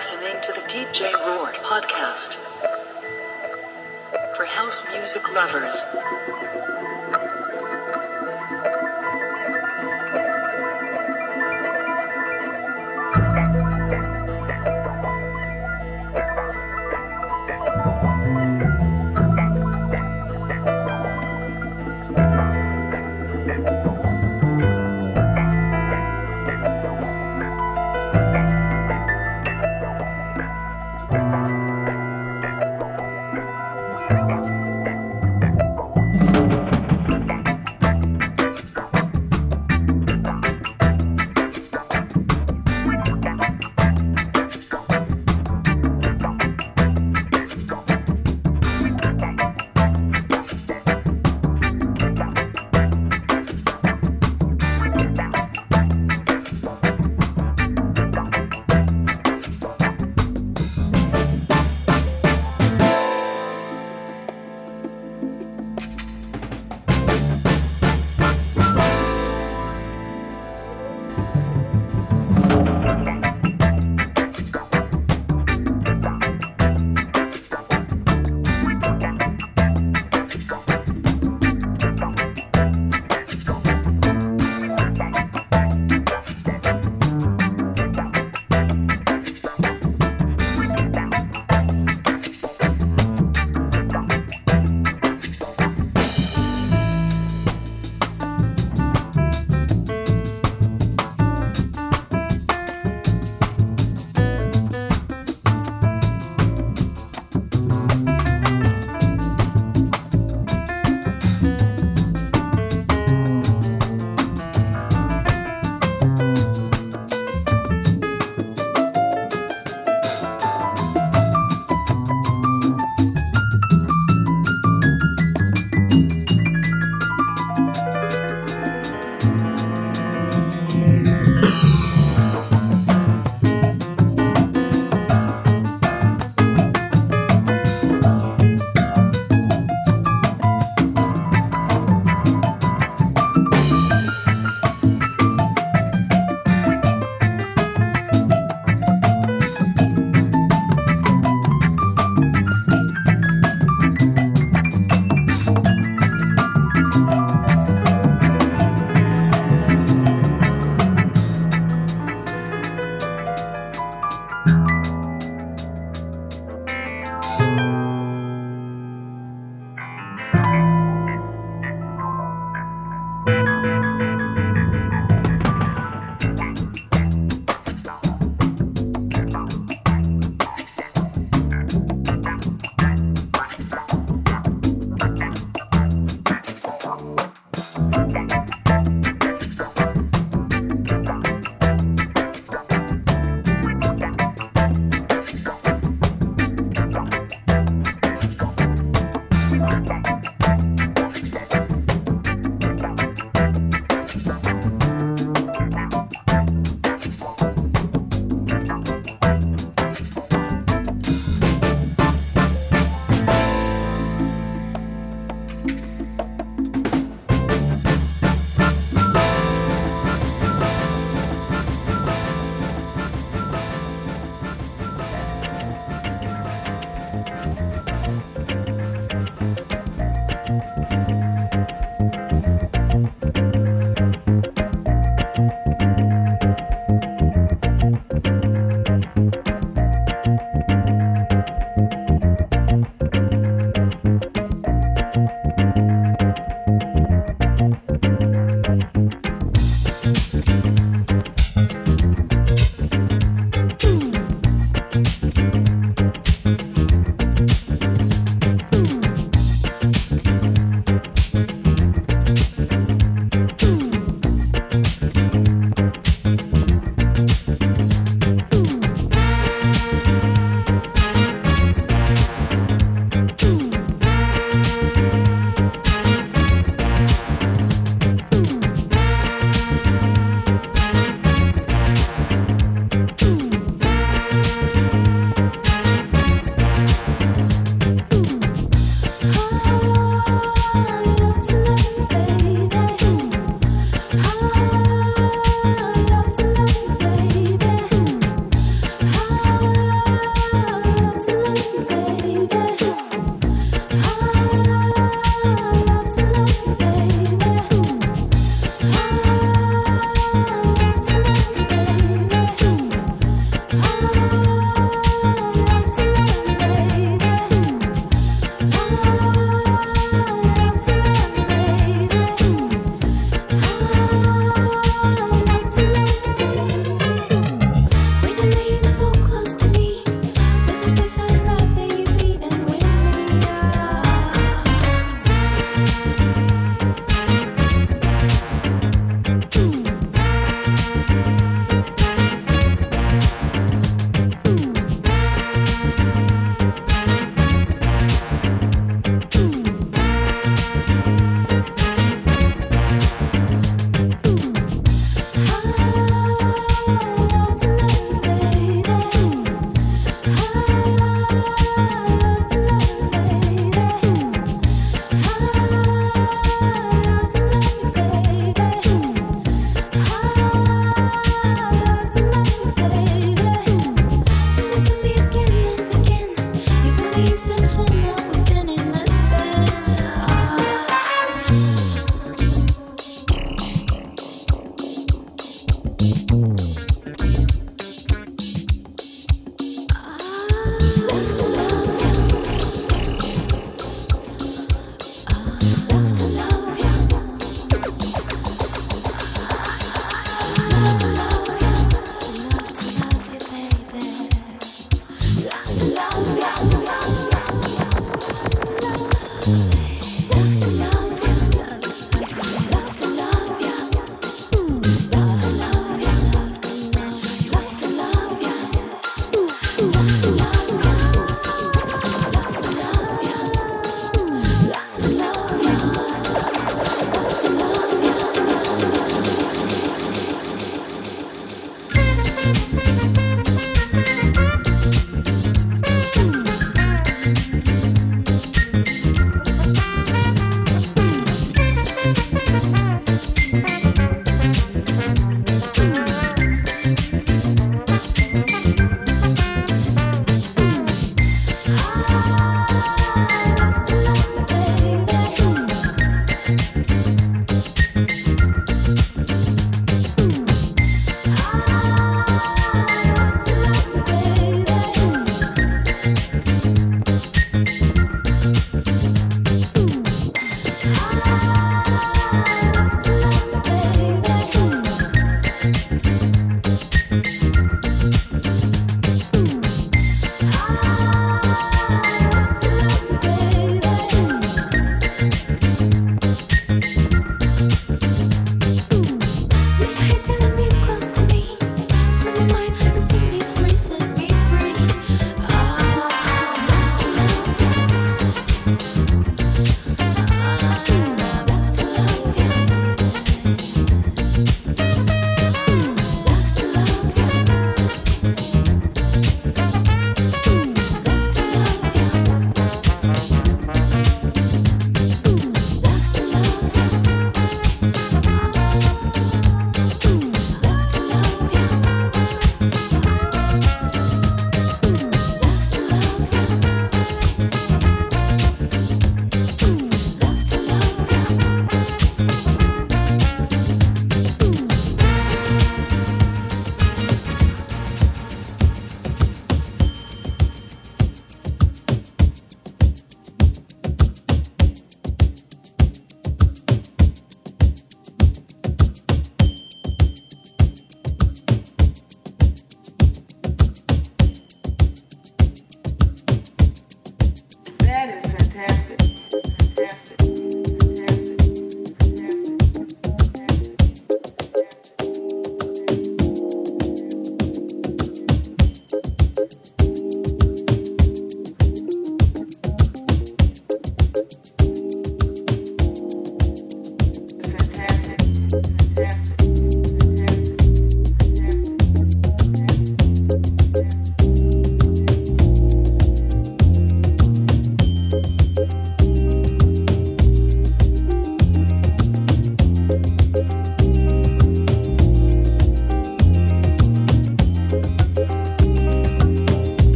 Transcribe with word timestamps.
listening 0.00 0.40
to 0.40 0.50
the 0.52 0.62
DJ 0.62 1.12
Roar 1.26 1.52
podcast 1.52 2.36
for 4.34 4.46
house 4.46 4.82
music 4.90 5.30
lovers. 5.34 5.84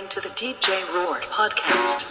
Listening 0.00 0.22
to 0.22 0.28
the 0.28 0.34
DJ 0.34 0.94
Roar 0.94 1.20
podcast. 1.20 2.09